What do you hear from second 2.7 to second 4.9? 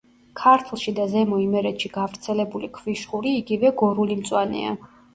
ქვიშხური იგივე გორული მწვანეა.